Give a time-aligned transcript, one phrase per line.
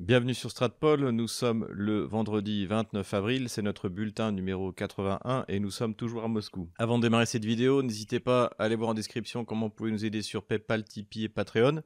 [0.00, 5.60] Bienvenue sur Stratpol, nous sommes le vendredi 29 avril, c'est notre bulletin numéro 81 et
[5.60, 6.70] nous sommes toujours à Moscou.
[6.78, 9.90] Avant de démarrer cette vidéo, n'hésitez pas à aller voir en description comment vous pouvez
[9.90, 11.82] nous aider sur PayPal, Tipeee et Patreon.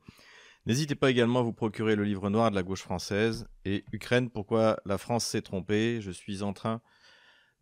[0.65, 4.31] N'hésitez pas également à vous procurer le livre noir de la gauche française et Ukraine,
[4.31, 5.99] pourquoi la France s'est trompée.
[6.01, 6.83] Je suis en train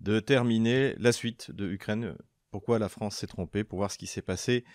[0.00, 2.14] de terminer la suite de Ukraine,
[2.50, 4.66] pourquoi la France s'est trompée, pour voir ce qui s'est passé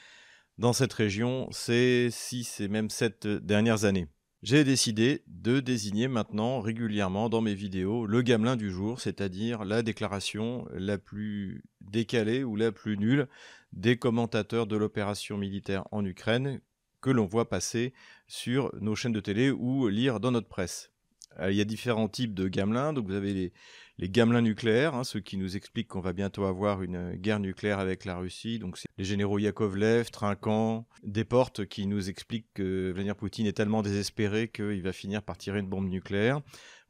[0.58, 4.08] dans cette région ces six et même sept dernières années.
[4.44, 9.82] J'ai décidé de désigner maintenant régulièrement dans mes vidéos le gamelin du jour, c'est-à-dire la
[9.82, 13.28] déclaration la plus décalée ou la plus nulle
[13.74, 16.62] des commentateurs de l'opération militaire en Ukraine
[17.02, 17.94] que l'on voit passer
[18.28, 20.92] sur nos chaînes de télé ou lire dans notre presse.
[21.40, 23.52] Euh, il y a différents types de gamelins, donc vous avez
[24.00, 27.80] les, gamelins nucléaires, hein, ceux qui nous expliquent qu'on va bientôt avoir une guerre nucléaire
[27.80, 28.60] avec la Russie.
[28.60, 33.82] Donc c'est les généraux Yakovlev, Trinquant, Desportes qui nous expliquent que Vladimir Poutine est tellement
[33.82, 36.42] désespéré qu'il va finir par tirer une bombe nucléaire.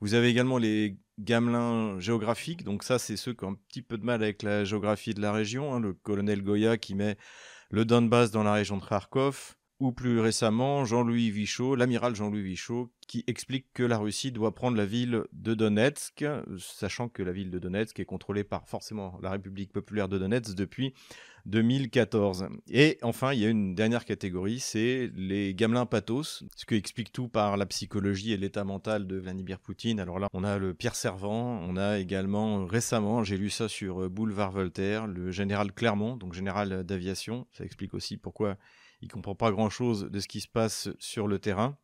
[0.01, 3.97] Vous avez également les gamelins géographiques, donc ça c'est ceux qui ont un petit peu
[3.97, 5.73] de mal avec la géographie de la région.
[5.73, 5.79] Hein.
[5.79, 7.17] le colonel Goya qui met
[7.69, 12.91] le Donbass dans la région de Kharkov, ou plus récemment Jean-Louis Vichot, l'amiral Jean-Louis Vichot,
[13.07, 16.25] qui explique que la Russie doit prendre la ville de Donetsk,
[16.57, 20.55] sachant que la ville de Donetsk est contrôlée par forcément la République populaire de Donetsk
[20.55, 20.93] depuis
[21.45, 22.49] 2014.
[22.67, 27.11] Et enfin, il y a une dernière catégorie, c'est les gamelins pathos, ce qui explique
[27.11, 29.99] tout par la psychologie et l'état mental de Vladimir Poutine.
[29.99, 34.09] Alors là, on a le Pierre Servant, on a également récemment, j'ai lu ça sur
[34.09, 37.47] Boulevard Voltaire, le général Clermont, donc général d'aviation.
[37.51, 38.57] Ça explique aussi pourquoi
[39.01, 41.77] il comprend pas grand-chose de ce qui se passe sur le terrain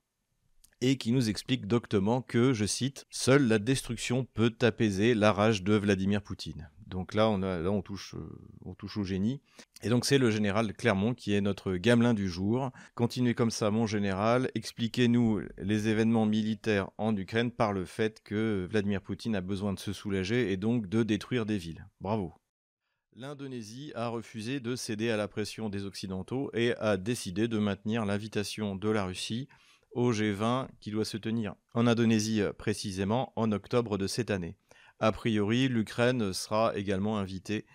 [0.81, 5.63] et qui nous explique doctement que, je cite, Seule la destruction peut apaiser la rage
[5.63, 6.69] de Vladimir Poutine.
[6.87, 8.29] Donc là, on, a, là, on, touche, euh,
[8.65, 9.41] on touche au génie.
[9.81, 12.69] Et donc c'est le général Clermont qui est notre gamelin du jour.
[12.95, 14.51] Continuez comme ça, mon général.
[14.55, 19.79] Expliquez-nous les événements militaires en Ukraine par le fait que Vladimir Poutine a besoin de
[19.79, 21.87] se soulager et donc de détruire des villes.
[22.01, 22.33] Bravo.
[23.15, 28.05] L'Indonésie a refusé de céder à la pression des Occidentaux et a décidé de maintenir
[28.05, 29.47] l'invitation de la Russie
[29.91, 34.57] au G20 qui doit se tenir en Indonésie précisément en octobre de cette année.
[34.99, 37.65] A priori, l'Ukraine sera également invitée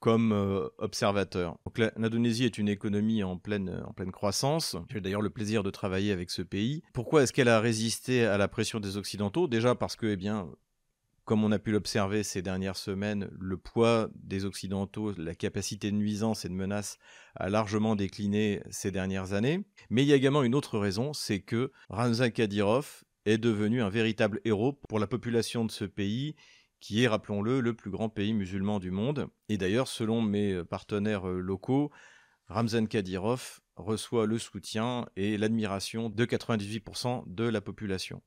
[0.00, 1.58] comme euh, observateur.
[1.96, 4.76] l'Indonésie est une économie en pleine, en pleine croissance.
[4.90, 6.82] J'ai d'ailleurs le plaisir de travailler avec ce pays.
[6.92, 9.46] Pourquoi est-ce qu'elle a résisté à la pression des Occidentaux?
[9.46, 10.48] Déjà parce que, eh bien,
[11.26, 15.96] comme on a pu l'observer ces dernières semaines, le poids des Occidentaux, la capacité de
[15.96, 16.98] nuisance et de menace
[17.34, 19.64] a largement décliné ces dernières années.
[19.90, 23.90] Mais il y a également une autre raison, c'est que Ramzan Kadyrov est devenu un
[23.90, 26.36] véritable héros pour la population de ce pays
[26.78, 29.28] qui est, rappelons-le, le plus grand pays musulman du monde.
[29.48, 31.90] Et d'ailleurs, selon mes partenaires locaux,
[32.46, 38.22] Ramzan Kadyrov reçoit le soutien et l'admiration de 98% de la population.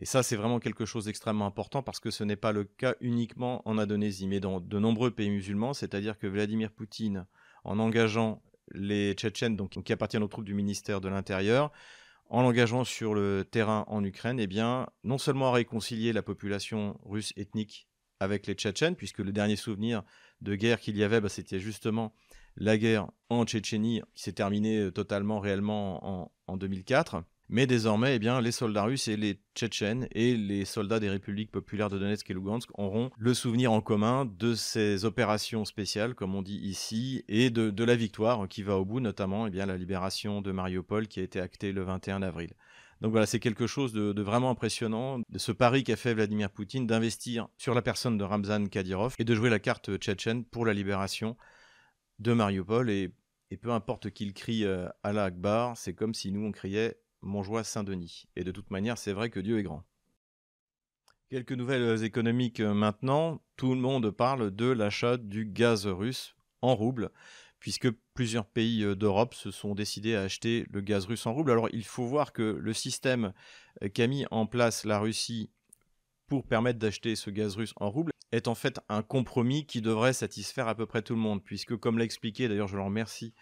[0.00, 2.94] Et ça, c'est vraiment quelque chose d'extrêmement important parce que ce n'est pas le cas
[3.00, 7.26] uniquement en Indonésie, mais dans de nombreux pays musulmans, c'est-à-dire que Vladimir Poutine,
[7.64, 11.72] en engageant les Tchétchènes, qui appartiennent aux troupes du ministère de l'Intérieur,
[12.30, 14.48] en l'engageant sur le terrain en Ukraine, eh
[15.02, 17.88] non seulement a réconcilié la population russe ethnique
[18.20, 20.04] avec les Tchétchènes, puisque le dernier souvenir
[20.40, 22.14] de guerre qu'il y avait, bah, c'était justement
[22.56, 27.22] la guerre en Tchétchénie qui s'est terminée euh, totalement réellement en, en 2004.
[27.50, 31.50] Mais désormais, eh bien, les soldats russes et les Tchétchènes et les soldats des républiques
[31.50, 36.34] populaires de Donetsk et Lugansk auront le souvenir en commun de ces opérations spéciales, comme
[36.34, 39.78] on dit ici, et de, la victoire qui va au bout, notamment eh bien, la
[39.78, 42.50] libération de Mariupol qui a été actée le 21 avril.
[43.00, 46.86] Donc voilà, c'est quelque chose de, vraiment impressionnant, de ce pari qu'a fait Vladimir Poutine
[46.86, 50.74] d'investir sur la personne de Ramzan Kadyrov et de jouer la carte tchétchène pour la
[50.74, 51.34] libération
[52.18, 52.90] de Mariupol.
[52.90, 53.14] Et,
[53.62, 58.24] peu importe qu'il crie à euh, Akbar, c'est comme si nous on criait Montjoie Saint-Denis.
[58.36, 59.84] Et de toute manière, c'est vrai que Dieu est grand.
[61.30, 63.42] Quelques nouvelles euh, économiques euh, maintenant.
[63.56, 67.10] Tout le monde parle de l'achat du gaz russe en roubles,
[67.60, 71.50] puisque plusieurs pays euh, d'Europe se sont décidés à acheter le gaz russe en roubles.
[71.50, 73.34] Alors il faut voir que le système
[73.92, 75.50] qu'a mis en place la Russie
[76.28, 80.12] pour permettre d'acheter ce gaz russe en roubles est en fait un compromis qui devrait
[80.12, 83.34] satisfaire à peu près tout le monde, puisque comme l'a expliqué, d'ailleurs je le remercie,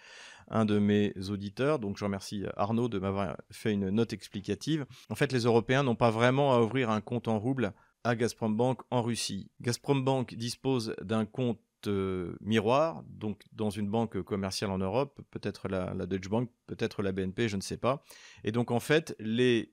[0.49, 5.15] un de mes auditeurs, donc je remercie Arnaud de m'avoir fait une note explicative, en
[5.15, 7.73] fait les Européens n'ont pas vraiment à ouvrir un compte en roubles
[8.05, 9.51] à Gazprom Bank en Russie.
[9.61, 15.69] Gazprom Bank dispose d'un compte euh, miroir, donc dans une banque commerciale en Europe, peut-être
[15.69, 18.05] la, la Deutsche Bank, peut-être la BNP, je ne sais pas.
[18.45, 19.73] Et donc en fait, les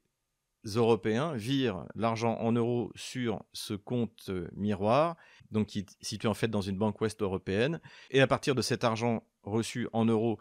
[0.65, 5.17] Européens virent l'argent en euros sur ce compte euh, miroir,
[5.51, 7.81] donc qui est situé en fait dans une banque ouest européenne.
[8.11, 10.39] Et à partir de cet argent reçu en euros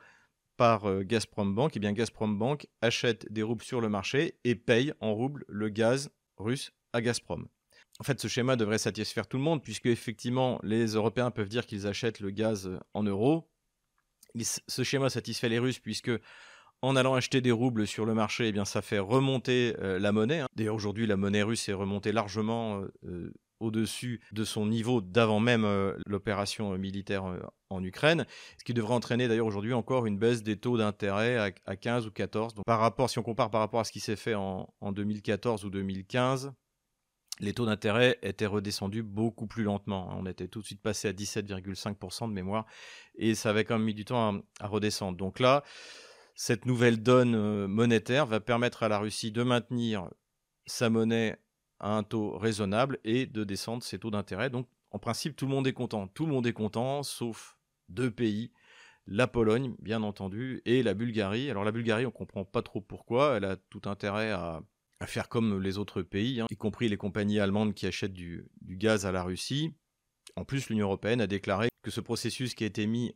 [0.62, 4.38] par euh, Gazprom Bank, et eh bien Gazprom Bank achète des roubles sur le marché
[4.44, 7.48] et paye en roubles le gaz russe à Gazprom.
[7.98, 11.66] En fait, ce schéma devrait satisfaire tout le monde, puisque effectivement, les Européens peuvent dire
[11.66, 13.50] qu'ils achètent le gaz en euros.
[14.68, 16.12] Ce schéma satisfait les Russes, puisque
[16.80, 20.12] en allant acheter des roubles sur le marché, eh bien, ça fait remonter euh, la
[20.12, 20.40] monnaie.
[20.40, 20.48] Hein.
[20.54, 23.32] D'ailleurs, aujourd'hui, la monnaie russe est remontée largement euh,
[23.62, 27.24] au-dessus de son niveau d'avant même euh, l'opération militaire
[27.70, 28.26] en Ukraine,
[28.58, 32.10] ce qui devrait entraîner d'ailleurs aujourd'hui encore une baisse des taux d'intérêt à, 15 ou
[32.10, 32.54] 14.
[32.54, 34.92] Donc, par rapport, si on compare par rapport à ce qui s'est fait en, en
[34.92, 36.52] 2014 ou 2015,
[37.40, 40.08] les taux d'intérêt étaient redescendus beaucoup plus lentement.
[40.18, 42.66] On était tout de suite passé à 17,5% de mémoire
[43.16, 45.16] et ça avait quand même mis du temps à, redescendre.
[45.16, 45.64] Donc là,
[46.34, 50.08] cette nouvelle donne euh, monétaire va permettre à la Russie de maintenir
[50.66, 51.36] sa monnaie
[51.82, 54.50] un taux raisonnable et de descendre ses taux d'intérêt.
[54.50, 56.08] Donc en principe, tout le monde est content.
[56.08, 57.56] Tout le monde est content, sauf
[57.88, 58.52] deux pays.
[59.06, 61.50] La Pologne, bien entendu, et la Bulgarie.
[61.50, 63.36] Alors la Bulgarie, on ne comprend pas trop pourquoi.
[63.36, 64.62] Elle a tout intérêt à,
[65.02, 68.46] à faire comme les autres pays, hein, y compris les compagnies allemandes qui achètent du,
[68.62, 69.74] gaz à la Russie.
[70.36, 73.14] En plus, l'Union européenne a déclaré que ce processus qui a été mis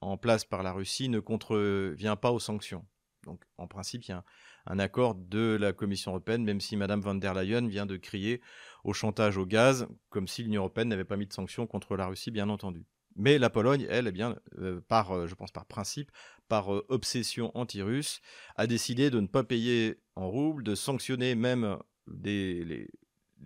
[0.00, 2.86] en place par la Russie ne contrevient pas aux sanctions.
[3.24, 4.24] Donc, en principe, il y a un,
[4.66, 8.40] accord de la Commission européenne, même si Mme van der Leyen vient de crier
[8.84, 12.06] au chantage au gaz, comme si l'Union européenne n'avait pas mis de sanctions contre la
[12.06, 12.84] Russie, bien entendu.
[13.16, 14.22] Mais la Pologne, elle, eh
[14.58, 16.10] euh, par, euh, je pense par principe,
[16.48, 18.20] par euh, obsession anti-russe,
[18.56, 21.78] a décidé de ne pas payer en roubles, de sanctionner même
[22.08, 22.90] des, les,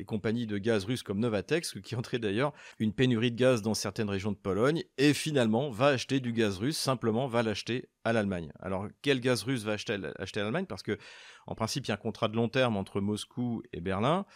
[0.05, 4.11] compagnies de gaz russes comme Novatex, qui entraient d'ailleurs une pénurie de gaz dans certaines
[4.11, 8.53] régions de Pologne, et finalement va acheter du gaz russe, simplement va l'acheter à l'Allemagne.
[8.61, 9.99] Alors quel gaz russe va acheter, à
[10.37, 10.67] l'Allemagne?
[10.67, 10.99] Parce que
[11.47, 14.27] en principe, il y a un contrat de long terme entre Moscou et Berlin,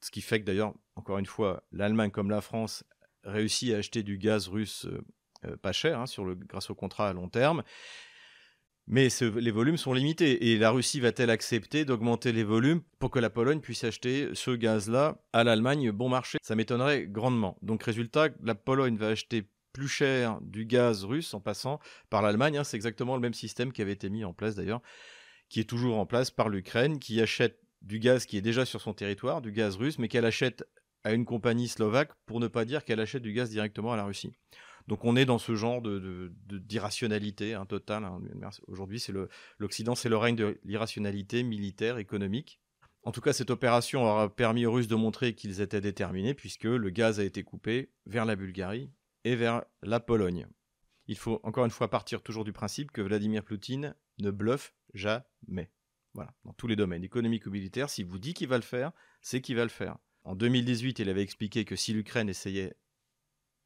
[0.00, 2.84] ce qui fait que d'ailleurs, encore une fois, l'Allemagne comme la France
[3.24, 5.04] réussi à acheter du gaz russe euh,
[5.44, 6.04] euh, pas cher hein,
[6.48, 7.62] grâce au contrat à long terme.
[8.90, 10.50] Mais les volumes sont limités.
[10.50, 14.50] Et la Russie va-t-elle accepter d'augmenter les volumes pour que la Pologne puisse acheter ce
[14.50, 16.38] gaz-là à l'Allemagne bon marché?
[16.42, 17.58] Ça m'étonnerait grandement.
[17.60, 19.44] Donc résultat, la Pologne va acheter
[19.74, 22.56] plus cher du gaz russe en passant par l'Allemagne.
[22.56, 22.64] Hein.
[22.64, 24.80] C'est exactement le même système qui avait été mis en place d'ailleurs,
[25.50, 28.80] qui est toujours en place par l'Ukraine, qui achète du gaz qui est déjà sur
[28.80, 30.64] son territoire, du gaz russe, mais qu'elle achète
[31.04, 34.04] à une compagnie slovaque pour ne pas dire qu'elle achète du gaz directement à la
[34.04, 34.32] Russie.
[34.88, 38.04] Donc on est dans ce genre de, d'irrationalité hein, totale.
[38.04, 38.20] Hein.
[38.68, 39.12] Aujourd'hui, c'est
[39.58, 42.58] l'Occident, c'est le règne de l'irrationalité militaire, économique.
[43.02, 46.64] En tout cas, cette opération aura permis aux Russes de montrer qu'ils étaient déterminés, puisque
[46.64, 48.90] le gaz a été coupé vers la Bulgarie
[49.24, 50.46] et vers la Pologne.
[51.06, 55.70] Il faut encore une fois partir toujours du principe que Vladimir Poutine ne bluffe jamais.
[56.14, 58.92] Voilà, dans tous les domaines, économiques ou militaires, s'il vous dit qu'il va le faire,
[59.20, 59.98] c'est qu'il va le faire.
[60.24, 62.74] En 2018, il avait expliqué que si l'Ukraine essayait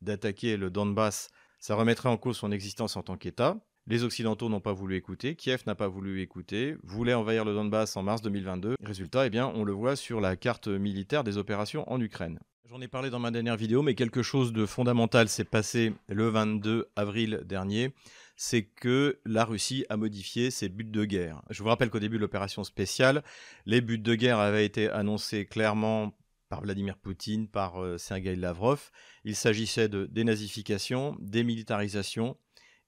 [0.03, 3.57] d'attaquer le Donbass, ça remettrait en cause son existence en tant qu'État.
[3.87, 7.97] Les Occidentaux n'ont pas voulu écouter, Kiev n'a pas voulu écouter, voulait envahir le Donbass
[7.97, 8.77] en mars 2022.
[8.81, 12.39] Résultat, eh bien, on le voit sur la carte militaire des opérations en Ukraine.
[12.69, 16.29] J'en ai parlé dans ma dernière vidéo, mais quelque chose de fondamental s'est passé le
[16.29, 17.93] 22 avril dernier.
[18.37, 21.43] C'est que la Russie a modifié ses buts de guerre.
[21.51, 23.25] Je vous rappelle qu'au début de l'opération spéciale,
[23.67, 26.15] les buts de guerre avaient été annoncés clairement
[26.53, 28.91] par Vladimir Poutine, par euh, Sergei Lavrov.
[29.25, 32.37] Il s'agissait de dénazification, démilitarisation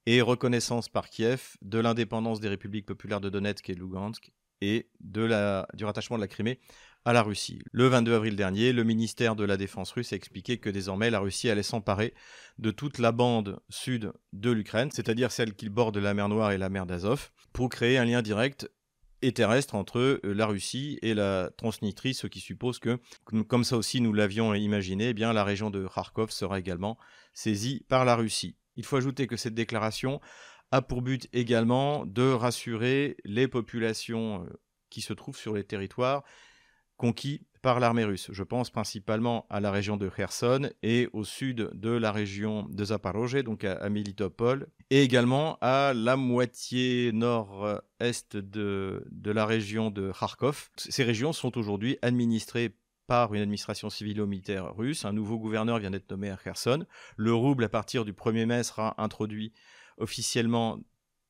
[0.04, 4.90] et reconnaissance par Kiev de l'indépendance des républiques populaires de Donetsk et de Lugansk et
[5.00, 6.60] de la, du rattachement de la Crimée
[7.06, 7.58] à la Russie.
[7.72, 11.20] Le 22 avril dernier, le ministère de la Défense russe a expliqué que désormais la
[11.20, 12.12] Russie allait s'emparer
[12.58, 16.58] de toute la bande sud de l'Ukraine, c'est-à-dire celle qui borde la mer Noire et
[16.58, 18.70] la mer d'Azov, pour créer un lien direct
[19.32, 22.98] terrestre entre euh, la Russie et la Transnistrie, ce qui suppose que,
[23.48, 26.98] comme ça aussi nous l'avions imaginé, eh bien la région de Kharkov sera également
[27.32, 28.56] saisie par la Russie.
[28.76, 30.20] Il faut ajouter que cette déclaration
[30.70, 36.24] a pour but également de rassurer les populations euh, qui se trouvent sur les territoires
[36.96, 38.28] conquis par l'armée russe.
[38.30, 42.84] Je pense principalement à la région de Kherson et au sud de la région de
[42.84, 50.12] Zaporozhye, donc à, Militopol, et également à la moitié nord-est de, de la région de
[50.12, 50.68] Kharkov.
[50.76, 55.06] Ces régions sont aujourd'hui administrées par une administration civilo-militaire russe.
[55.06, 56.84] Un nouveau gouverneur vient d'être nommé à Kherson.
[57.16, 59.54] Le rouble, à partir du 1er mai, sera introduit
[59.96, 60.80] officiellement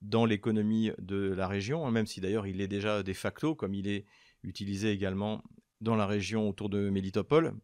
[0.02, 3.72] dans l'économie de la région, hein, même si d'ailleurs il est déjà de facto, comme
[3.72, 4.04] il est
[4.42, 5.42] utilisé également
[5.80, 7.54] dans la région autour de Mélitopol.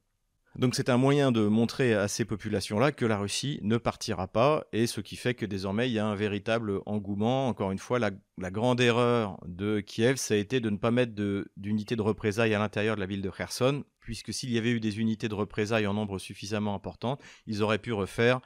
[0.56, 4.66] Donc c'est un moyen de montrer à ces populations-là que la Russie ne partira pas,
[4.72, 7.46] et ce qui fait que désormais il y a un véritable engouement.
[7.46, 8.10] Encore une fois, la,
[8.50, 11.12] grande erreur de Kiev, ça a été de ne pas mettre
[11.56, 14.80] d'unités de, représailles à l'intérieur de la ville de Kherson, puisque s'il y avait eu
[14.80, 18.40] des unités de représailles en nombre suffisamment important, ils auraient pu refaire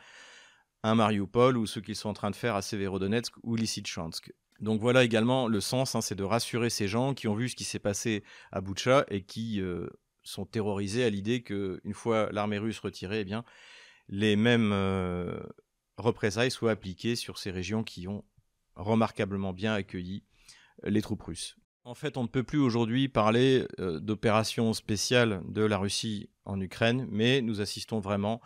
[0.83, 4.31] un Mariupol ou ce qu'ils sont en train de faire à Severodonetsk ou Lysychansk.
[4.61, 7.57] Donc voilà également le sens, hein, c'est de rassurer ces gens qui ont vu ce
[7.57, 9.89] qui s'est passé à Boucha et qui euh,
[10.23, 13.45] sont terrorisés à l'idée qu'une fois l'armée russe retirée, eh bien,
[14.09, 15.39] les mêmes euh,
[15.97, 18.25] représailles soient appliquées sur ces régions qui ont
[18.77, 20.25] remarquablement bien accueilli
[20.83, 21.57] les troupes russes.
[21.85, 26.61] En fait, on ne peut plus aujourd'hui parler euh, d'opération spéciale de la Russie en
[26.61, 28.41] Ukraine, mais nous assistons vraiment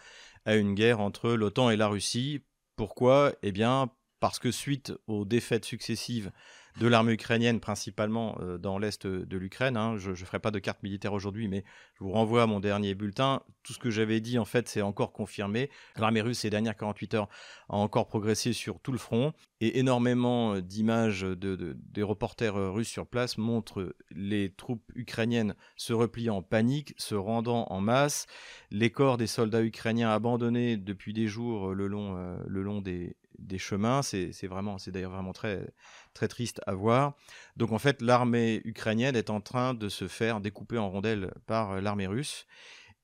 [0.44, 2.42] à une guerre entre l'OTAN et la Russie.
[2.74, 3.32] Pourquoi?
[3.42, 6.30] Eh bien, parce que suite aux défaites successives
[6.78, 9.76] de l'armée ukrainienne, principalement euh, dans l'est de l'Ukraine.
[9.76, 9.96] Hein.
[9.96, 12.94] Je ne ferai pas de carte militaire aujourd'hui, mais je vous renvoie à mon dernier
[12.94, 13.42] bulletin.
[13.62, 15.70] Tout ce que j'avais dit, en fait, c'est encore confirmé.
[15.96, 17.28] L'armée russe, ces dernières 48 heures,
[17.68, 19.32] a encore progressé sur tout le front.
[19.60, 25.54] Et énormément euh, d'images de, des reporters euh, russes sur place montrent les troupes ukrainiennes
[25.76, 28.26] se repliant en panique, se rendant en masse,
[28.70, 33.58] les corps des soldats ukrainiens abandonnés depuis des jours le long, le long des, des
[33.58, 34.02] chemins.
[34.02, 35.66] C'est vraiment, c'est d'ailleurs vraiment très,
[36.14, 37.14] très triste à voir.
[37.56, 41.72] Donc en fait, l'armée ukrainienne est en train de se faire découper en rondelles par
[41.72, 42.46] euh, l'armée russe.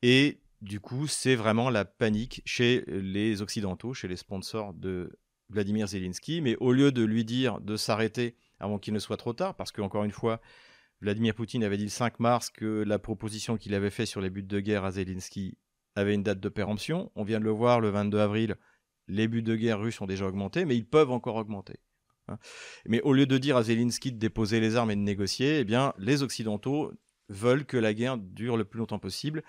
[0.03, 5.19] Et du coup, c'est vraiment la panique chez les Occidentaux, chez les sponsors de
[5.51, 6.41] Vladimir Zelensky.
[6.41, 9.73] Mais au lieu de lui dire de s'arrêter avant qu'il ne soit trop tard, parce
[9.73, 10.41] qu'encore une fois,
[11.01, 14.31] Vladimir Poutine avait dit le 5 mars que la proposition qu'il avait faite sur les
[14.31, 15.59] buts de guerre à Zelensky
[15.97, 17.13] avait une date de péremption.
[17.15, 18.57] On vient de le voir le 22 avril
[19.09, 21.77] les buts de guerre russes ont déjà augmenté, mais ils peuvent encore augmenter.
[22.29, 22.39] Hein.
[22.87, 25.65] Mais au lieu de dire à Zelensky de déposer les armes et de négocier, eh
[25.65, 26.93] bien, les Occidentaux
[27.29, 29.43] veulent que la guerre dure le plus longtemps possible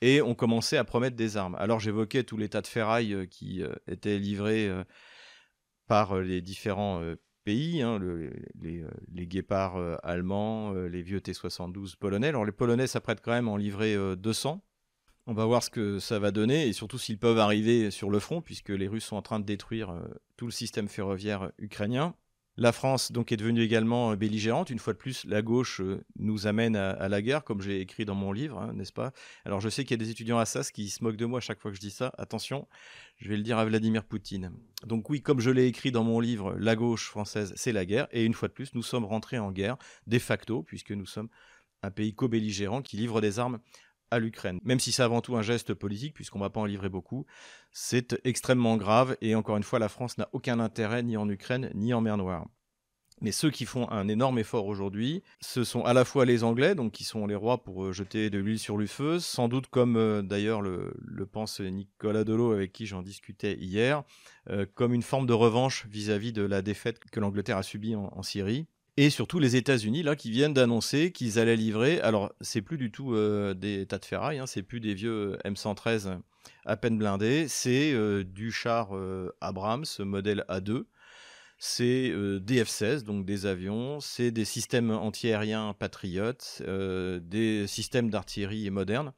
[0.00, 1.54] et ont commencé à promettre des armes.
[1.56, 4.84] Alors j'évoquais tout l'état de ferraille euh, qui euh, était livré euh,
[5.86, 7.00] par les différents
[7.44, 8.00] pays, hein,
[8.60, 12.26] les, les, guépards allemands, les vieux T-72 polonais.
[12.26, 14.64] Alors les Polonais s'apprêtent quand même à en livrer 200
[15.26, 18.20] on va voir ce que ça va donner et surtout s'ils peuvent arriver sur le
[18.20, 20.00] front, puisque les Russes sont en train de détruire euh,
[20.36, 22.14] tout le système ferroviaire ukrainien.
[22.58, 24.70] La France donc est devenue également euh, belligérante.
[24.70, 28.04] Une fois de plus, la gauche euh, nous amène à, la guerre, comme j'ai écrit
[28.04, 29.12] dans mon livre, hein, n'est-ce pas?
[29.44, 31.40] Alors je sais qu'il y a des étudiants à SAS qui se moquent de moi
[31.40, 32.12] chaque fois que je dis ça.
[32.18, 32.68] Attention,
[33.18, 34.52] je vais le dire à Vladimir Poutine.
[34.84, 38.06] Donc oui, comme je l'ai écrit dans mon livre, la gauche française, c'est la guerre.
[38.12, 41.28] Et une fois de plus, nous sommes rentrés en guerre, de facto, puisque nous sommes
[41.82, 43.58] un pays co-belligérant qui livre des armes
[44.10, 44.60] à l'Ukraine.
[44.64, 47.26] Même si c'est avant tout un geste politique, puisqu'on ne va pas en livrer beaucoup,
[47.72, 51.70] c'est extrêmement grave et encore une fois, la France n'a aucun intérêt ni en Ukraine
[51.74, 52.46] ni en mer Noire.
[53.22, 56.74] Mais ceux qui font un énorme effort aujourd'hui, ce sont à la fois les Anglais,
[56.74, 59.68] donc qui sont les rois pour euh, jeter de l'huile sur le feu, sans doute
[59.68, 60.92] comme euh, d'ailleurs le,
[61.32, 64.02] pense Nicolas Delot avec qui j'en discutais hier,
[64.50, 68.22] euh, comme une forme de revanche vis-à-vis de la défaite que l'Angleterre a subie en
[68.22, 72.00] Syrie et surtout les États-Unis là qui viennent d'annoncer qu'ils allaient livrer.
[72.00, 75.36] Alors c'est plus du tout euh, des tas de ferraille, hein, c'est plus des vieux
[75.44, 76.18] M113
[76.64, 80.84] à peine blindés, c'est euh, du char euh, Abrams modèle A2.
[81.58, 82.12] C'est
[82.42, 89.14] des F-16, donc des avions, c'est des systèmes antiaériens patriotes, des systèmes d'artillerie modernes.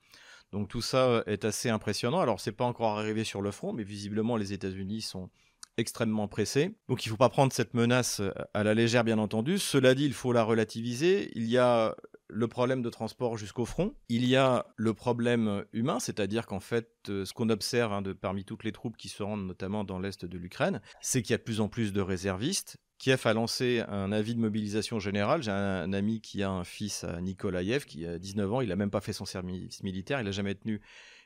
[0.52, 2.20] Donc tout ça est assez impressionnant.
[2.20, 5.30] Alors c'est pas encore arrivé sur le front, mais visiblement les États-Unis sont
[5.78, 6.76] extrêmement pressé.
[6.88, 9.58] Donc il ne faut pas prendre cette menace euh, à la légère, bien entendu.
[9.58, 11.30] Cela dit, il faut la relativiser.
[11.35, 11.97] Il y a
[12.28, 13.94] le problème de transport jusqu'au front.
[14.08, 18.44] Il y a le problème humain, c'est-à-dire qu'en fait, euh, ce qu'on observe hein, parmi
[18.44, 21.38] toutes les troupes qui se rendent notamment dans l'est de l'Ukraine, c'est qu'il y a
[21.38, 22.76] de plus en plus de réservistes.
[22.99, 25.40] Kiev a lancé un avis de mobilisation générale.
[25.40, 28.90] J'ai un, ami qui a un fils Nikolaïev qui a 19 ans, il n'a même
[28.90, 30.80] pas fait son service militaire, il n'a jamais tenu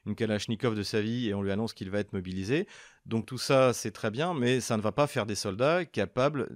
[0.07, 2.67] une Kalachnikov de sa vie et on lui annonce qu'il va être mobilisé.
[3.07, 6.49] Donc tout ça, c'est très bien, mais ça ne va pas faire des soldats capables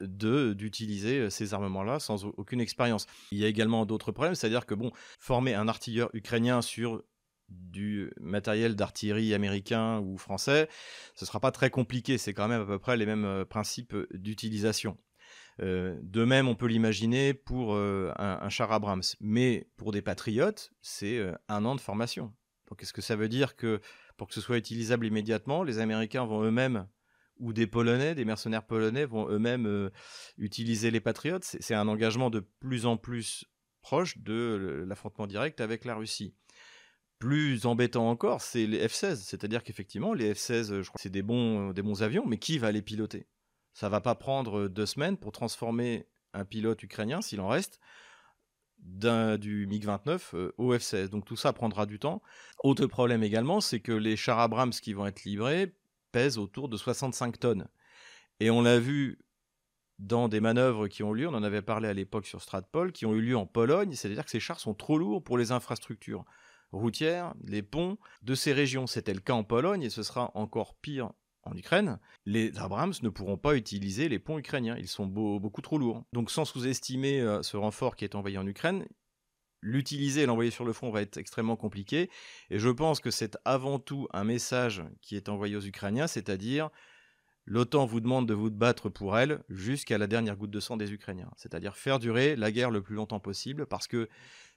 [0.00, 3.06] d'utiliser euh, ces armements-là sans aucune expérience.
[3.30, 4.90] Il y a également d'autres problèmes, c'est-à-dire que bon,
[5.20, 7.02] former un artilleur ukrainien sur
[7.48, 10.68] du matériel d'artillerie américain ou français,
[11.14, 13.94] ce sera pas très compliqué, c'est quand même à peu près les mêmes euh, principes
[14.12, 14.96] d'utilisation.
[15.60, 21.20] Euh, de même, on peut l'imaginer pour un, char Abrams, mais pour des patriotes, c'est
[21.48, 22.32] un an de formation.
[22.72, 23.82] Donc est-ce que ça veut dire que
[24.16, 26.88] pour que ce soit utilisable immédiatement, les Américains vont eux-mêmes
[27.36, 29.90] ou des Polonais, des mercenaires polonais vont eux-mêmes euh,
[30.38, 31.44] utiliser les patriotes?
[31.44, 33.44] C'est un engagement de plus en plus
[33.82, 36.34] proche de l'affrontement direct avec la Russie.
[37.18, 42.00] Plus embêtant encore, c'est les F-16, c'est-à-dire qu'effectivement, les F-16, je crois c'est des bons,
[42.00, 43.28] avions, mais qui va les piloter?
[43.74, 47.80] Ça va pas prendre deux semaines pour transformer un pilote ukrainien, s'il en reste,
[48.82, 51.08] du MiG-29 euh, au F-16.
[51.08, 52.22] Donc tout ça prendra du temps.
[52.62, 55.74] Autre problème également, c'est que les chars Abrams qui vont être livrés
[56.10, 57.68] pèsent autour de 65 tonnes.
[58.40, 59.18] Et on l'a vu
[59.98, 63.06] dans des manœuvres qui ont lieu, on en avait parlé à l'époque sur Stratpol, qui
[63.06, 66.24] ont eu lieu en Pologne, c'est-à-dire que ces chars sont trop lourds pour les infrastructures
[66.72, 68.86] routières, les ponts de ces régions.
[68.86, 71.12] C'était le cas en Pologne et ce sera encore pire
[71.44, 74.76] en Ukraine, les Abrams ne pourront pas utiliser les ponts ukrainiens.
[74.78, 76.04] Ils sont beaucoup trop lourds.
[76.12, 78.86] Donc sans sous-estimer euh, ce renfort qui est envoyé en Ukraine,
[79.60, 82.10] l'utiliser et l'envoyer sur le front va être extrêmement compliqué.
[82.50, 86.70] Et je pense que c'est avant tout un message qui est envoyé aux Ukrainiens, c'est-à-dire
[87.44, 90.92] l'OTAN vous demande de vous battre pour elle jusqu'à la dernière goutte de sang des
[90.92, 91.30] Ukrainiens.
[91.36, 94.08] C'est-à-dire faire durer la guerre le plus longtemps possible, parce que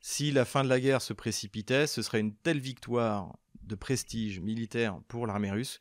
[0.02, 4.40] si la fin de la guerre se précipitait, ce serait une telle victoire de prestige
[4.40, 5.80] militaire pour l'armée russe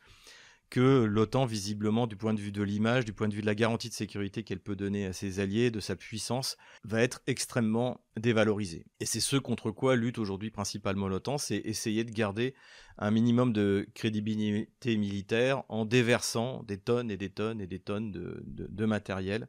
[0.71, 3.55] que l'OTAN, visiblement, du point de vue de l'image, du point de vue de la
[3.55, 8.01] garantie de sécurité qu'elle peut donner à ses alliés, de sa puissance, va être extrêmement
[8.17, 8.87] dévalorisée.
[9.01, 12.55] Et c'est ce contre quoi lutte aujourd'hui principalement l'OTAN, c'est essayer de garder
[12.99, 18.11] un minimum de crédibilité militaire en déversant des tonnes et des tonnes et des tonnes
[18.13, 19.49] de, matériel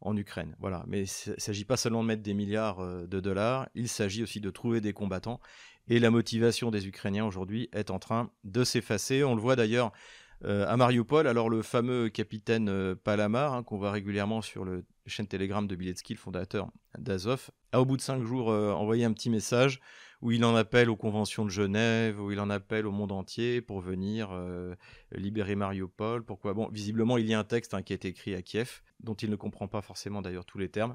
[0.00, 0.56] en Ukraine.
[0.58, 0.84] Voilà.
[0.86, 4.22] Mais il ne s'agit pas seulement de mettre des milliards euh, de dollars, il s'agit
[4.22, 5.40] aussi de trouver des combattants.
[5.88, 9.24] Et la motivation des Ukrainiens aujourd'hui est en train de s'effacer.
[9.24, 9.92] On le voit d'ailleurs
[10.44, 15.26] à Mariupol, alors le fameux capitaine euh, Palamar, hein, qu'on voit régulièrement sur le chaîne
[15.26, 19.12] Telegram de Biletsky, le fondateur d'Azov, a au bout de cinq jours euh, envoyé un
[19.12, 19.80] petit message
[20.22, 23.62] où il en appelle aux conventions de Genève, où il en appelle au monde entier
[23.62, 24.38] pour venir
[25.12, 26.22] libérer Mariupol.
[26.26, 26.52] Pourquoi?
[26.52, 29.14] Bon, visiblement, il y a un texte hein, qui a été écrit à Kiev, dont
[29.14, 30.94] il ne comprend pas forcément d'ailleurs tous les termes.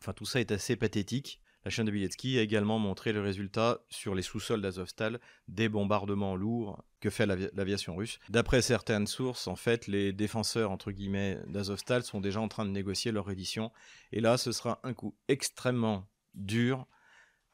[0.00, 1.40] Enfin, tout ça est assez pathétique.
[1.64, 6.34] La chaîne de Biletsky a également montré le résultat sur les sous-sols d'Azovstal des bombardements
[6.34, 8.18] lourds que fait l'aviation russe.
[8.28, 12.70] D'après certaines sources, en fait, les défenseurs entre guillemets d'Azovstal sont déjà en train de
[12.70, 13.70] négocier leur reddition.
[14.10, 16.86] Et là, ce sera un coup extrêmement dur,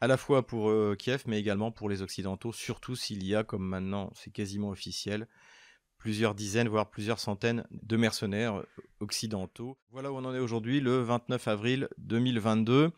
[0.01, 3.43] à la fois pour euh, Kiev, mais également pour les Occidentaux, surtout s'il y a,
[3.45, 5.27] comme maintenant c'est quasiment officiel,
[5.99, 8.67] plusieurs dizaines, voire plusieurs centaines de mercenaires euh,
[9.01, 9.77] occidentaux.
[9.91, 12.93] Voilà où on en est aujourd'hui, le 29 avril 2022.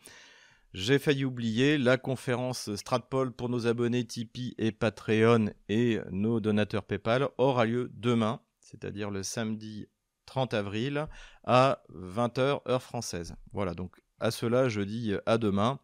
[0.73, 6.83] J'ai failli oublier la conférence Stratpol pour nos abonnés Tipeee et Patreon et nos donateurs
[6.83, 9.87] PayPal aura lieu demain, c'est-à-dire le samedi
[10.27, 11.07] 30 avril
[11.43, 13.35] à 20h heure française.
[13.51, 15.77] Voilà, donc à cela je dis à demain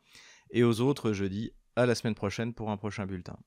[0.52, 3.38] et aux autres je dis à la semaine prochaine pour un prochain bulletin.